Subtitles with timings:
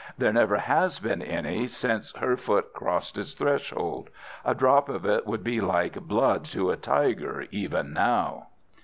[0.17, 4.09] There never has been any since her foot crossed its threshold.
[4.43, 8.47] A drop of it would be like blood to a tiger even now."